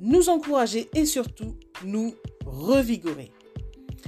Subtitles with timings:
[0.00, 3.32] nous encourager et surtout nous revigorer.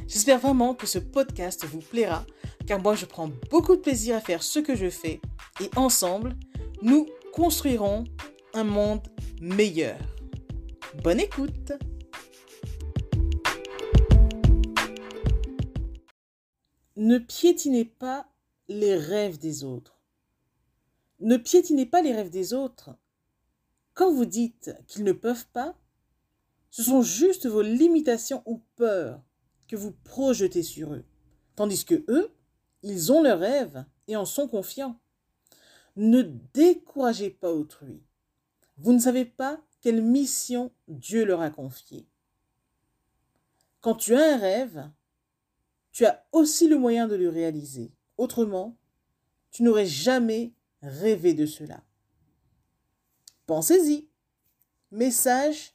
[0.06, 2.24] J'espère vraiment que ce podcast vous plaira
[2.66, 5.20] car moi je prends beaucoup de plaisir à faire ce que je fais
[5.60, 6.36] et ensemble,
[6.82, 8.04] nous construirons
[8.54, 9.06] un monde
[9.40, 9.98] meilleur.
[11.02, 11.72] Bonne écoute
[16.96, 18.26] Ne piétinez pas
[18.68, 19.98] les rêves des autres.
[21.20, 22.90] Ne piétinez pas les rêves des autres.
[23.94, 25.76] Quand vous dites qu'ils ne peuvent pas,
[26.70, 29.22] ce sont juste vos limitations ou peurs
[29.66, 31.04] que vous projetez sur eux.
[31.56, 32.32] Tandis que eux,
[32.82, 34.98] ils ont leurs rêves et en sont confiants.
[35.96, 36.22] Ne
[36.54, 38.02] découragez pas autrui.
[38.76, 42.06] Vous ne savez pas quelle mission Dieu leur a confiée.
[43.80, 44.90] Quand tu as un rêve,
[45.92, 47.92] tu as aussi le moyen de le réaliser.
[48.16, 48.76] Autrement,
[49.50, 51.82] tu n'aurais jamais rêvé de cela.
[53.46, 54.08] Pensez-y.
[54.90, 55.74] Message